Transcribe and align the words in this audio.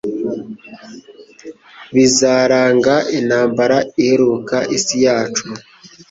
bizaranga 1.93 2.95
intambara 3.19 3.77
iheruka 4.01 4.57
isi 4.77 4.97
yacu. 5.05 5.45